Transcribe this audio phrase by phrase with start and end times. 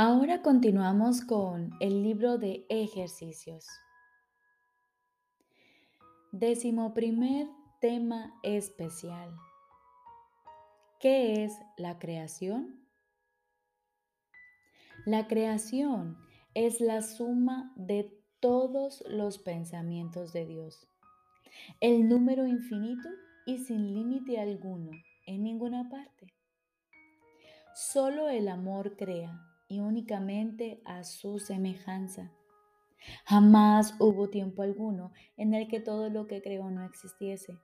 [0.00, 3.66] Ahora continuamos con el libro de ejercicios.
[6.30, 7.48] Décimo primer
[7.80, 9.34] tema especial.
[11.00, 12.86] ¿Qué es la creación?
[15.04, 16.16] La creación
[16.54, 20.86] es la suma de todos los pensamientos de Dios,
[21.80, 23.08] el número infinito
[23.46, 24.92] y sin límite alguno
[25.26, 26.32] en ninguna parte.
[27.74, 32.32] Solo el amor crea y únicamente a su semejanza.
[33.24, 37.58] Jamás hubo tiempo alguno en el que todo lo que creó no existiese,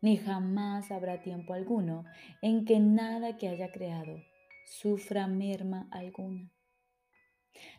[0.00, 2.04] ni jamás habrá tiempo alguno
[2.42, 4.22] en que nada que haya creado
[4.66, 6.50] sufra merma alguna.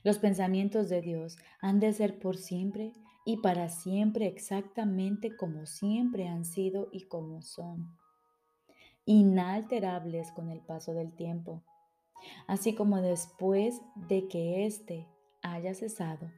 [0.03, 2.93] Los pensamientos de Dios han de ser por siempre
[3.25, 7.97] y para siempre exactamente como siempre han sido y como son,
[9.05, 11.63] inalterables con el paso del tiempo
[12.47, 15.07] así como después de que éste
[15.41, 16.31] haya cesado.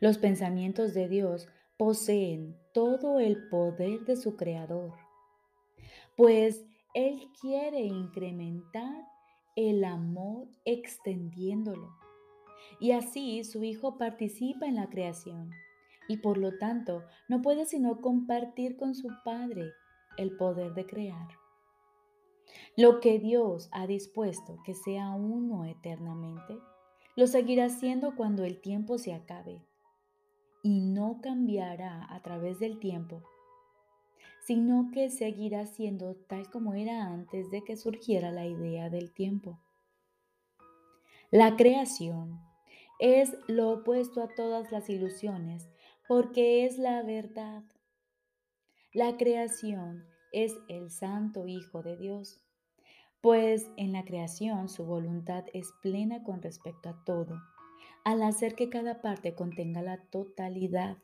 [0.00, 4.92] Los pensamientos de Dios poseen todo el poder de su Creador,
[6.16, 6.64] pues
[6.94, 9.06] Él quiere incrementar
[9.56, 11.96] el amor extendiéndolo.
[12.80, 15.50] Y así su Hijo participa en la creación
[16.08, 19.72] y por lo tanto no puede sino compartir con su Padre
[20.16, 21.43] el poder de crear.
[22.76, 26.58] Lo que Dios ha dispuesto que sea uno eternamente,
[27.16, 29.62] lo seguirá siendo cuando el tiempo se acabe
[30.62, 33.22] y no cambiará a través del tiempo,
[34.44, 39.60] sino que seguirá siendo tal como era antes de que surgiera la idea del tiempo.
[41.30, 42.40] La creación
[42.98, 45.68] es lo opuesto a todas las ilusiones
[46.06, 47.62] porque es la verdad.
[48.92, 52.44] La creación es el Santo Hijo de Dios
[53.24, 57.40] pues en la creación su voluntad es plena con respecto a todo,
[58.04, 60.98] al hacer que cada parte contenga la totalidad.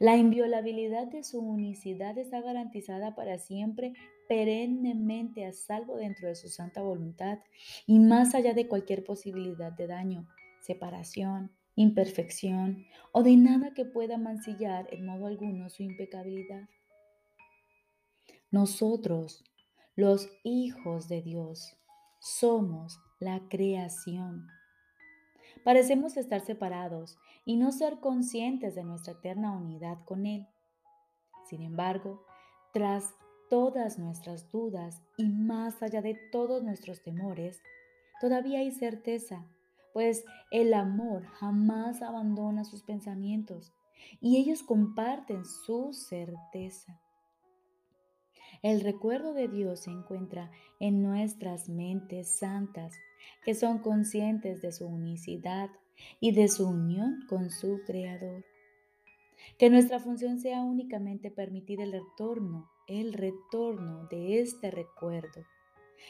[0.00, 3.92] La inviolabilidad de su unicidad está garantizada para siempre,
[4.28, 7.38] perennemente a salvo dentro de su santa voluntad
[7.86, 10.26] y más allá de cualquier posibilidad de daño,
[10.60, 16.68] separación, imperfección o de nada que pueda mancillar en modo alguno su impecabilidad.
[18.52, 19.42] Nosotros,
[19.96, 21.74] los hijos de Dios.
[22.20, 24.46] Somos la creación.
[25.64, 30.46] Parecemos estar separados y no ser conscientes de nuestra eterna unidad con Él.
[31.48, 32.26] Sin embargo,
[32.74, 33.14] tras
[33.48, 37.62] todas nuestras dudas y más allá de todos nuestros temores,
[38.20, 39.46] todavía hay certeza,
[39.94, 43.72] pues el amor jamás abandona sus pensamientos
[44.20, 47.00] y ellos comparten su certeza.
[48.60, 52.94] El recuerdo de Dios se encuentra en nuestras mentes santas,
[53.44, 55.70] que son conscientes de su unicidad
[56.20, 58.44] y de su unión con su Creador.
[59.58, 65.44] Que nuestra función sea únicamente permitir el retorno, el retorno de este recuerdo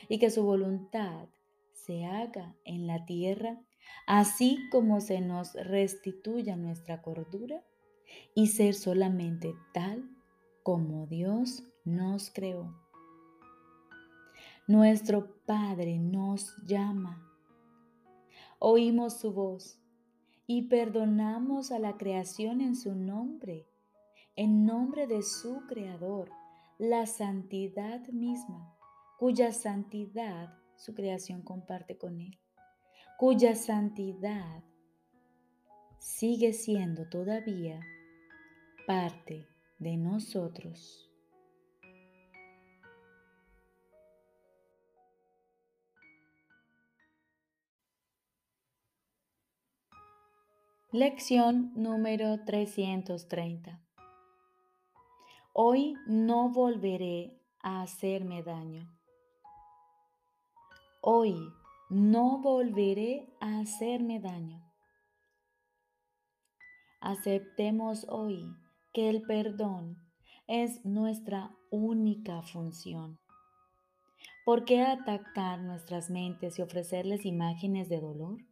[0.08, 1.28] y que su voluntad
[1.72, 3.60] se haga en la tierra,
[4.06, 7.62] así como se nos restituya nuestra cordura
[8.34, 10.08] y ser solamente tal
[10.62, 12.75] como Dios nos creó.
[14.66, 17.28] Nuestro Padre nos llama.
[18.59, 19.81] Oímos su voz
[20.47, 23.66] y perdonamos a la creación en su nombre,
[24.37, 26.31] en nombre de su Creador,
[26.78, 28.76] la santidad misma,
[29.19, 32.38] cuya santidad su creación comparte con Él,
[33.19, 34.62] cuya santidad
[35.99, 37.81] sigue siendo todavía
[38.87, 39.47] parte
[39.78, 41.11] de nosotros.
[50.94, 53.80] Lección número 330.
[55.54, 58.94] Hoy no volveré a hacerme daño.
[61.00, 61.34] Hoy
[61.88, 64.70] no volveré a hacerme daño.
[67.00, 68.55] Aceptemos hoy
[68.93, 69.96] que el perdón
[70.46, 73.19] es nuestra única función.
[74.44, 78.51] ¿Por qué atacar nuestras mentes y ofrecerles imágenes de dolor?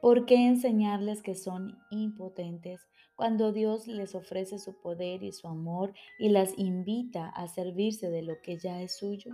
[0.00, 2.80] ¿Por qué enseñarles que son impotentes
[3.16, 8.22] cuando Dios les ofrece su poder y su amor y las invita a servirse de
[8.22, 9.30] lo que ya es suyo?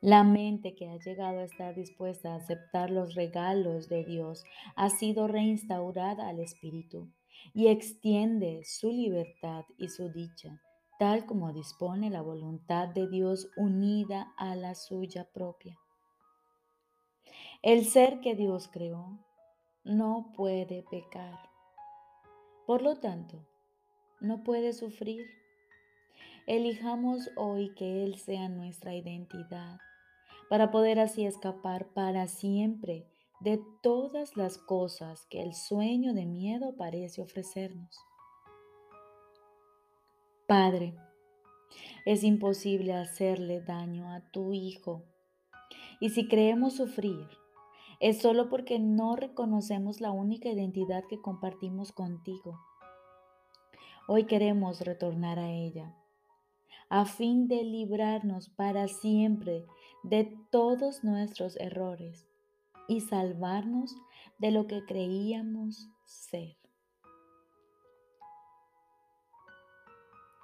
[0.00, 4.42] La mente que ha llegado a estar dispuesta a aceptar los regalos de Dios
[4.74, 7.08] ha sido reinstaurada al Espíritu
[7.54, 10.60] y extiende su libertad y su dicha,
[10.98, 15.78] tal como dispone la voluntad de Dios unida a la suya propia.
[17.66, 19.18] El ser que Dios creó
[19.82, 21.50] no puede pecar.
[22.64, 23.44] Por lo tanto,
[24.20, 25.26] no puede sufrir.
[26.46, 29.80] Elijamos hoy que Él sea nuestra identidad
[30.48, 33.04] para poder así escapar para siempre
[33.40, 37.98] de todas las cosas que el sueño de miedo parece ofrecernos.
[40.46, 40.94] Padre,
[42.04, 45.02] es imposible hacerle daño a tu Hijo.
[45.98, 47.26] Y si creemos sufrir,
[48.00, 52.60] es solo porque no reconocemos la única identidad que compartimos contigo.
[54.06, 55.96] Hoy queremos retornar a ella,
[56.88, 59.66] a fin de librarnos para siempre
[60.02, 62.28] de todos nuestros errores
[62.86, 63.96] y salvarnos
[64.38, 66.56] de lo que creíamos ser.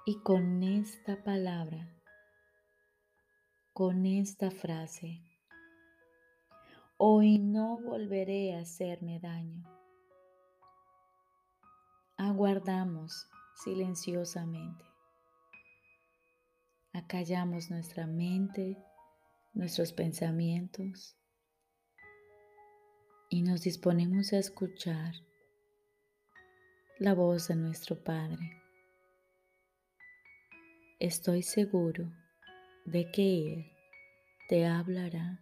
[0.05, 1.95] Y con esta palabra,
[3.71, 5.21] con esta frase,
[7.05, 9.61] hoy no volveré a hacerme daño.
[12.15, 14.85] Aguardamos silenciosamente.
[16.93, 18.77] Acallamos nuestra mente,
[19.51, 21.17] nuestros pensamientos
[23.27, 25.13] y nos disponemos a escuchar
[26.99, 28.61] la voz de nuestro Padre
[30.99, 32.09] estoy seguro
[32.85, 33.65] de que Él
[34.47, 35.41] te hablará